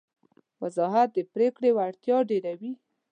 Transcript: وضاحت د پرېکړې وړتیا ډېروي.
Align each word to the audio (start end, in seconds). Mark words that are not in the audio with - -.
وضاحت 0.61 1.07
د 1.13 1.17
پرېکړې 1.33 1.69
وړتیا 1.77 2.17
ډېروي. 2.29 2.71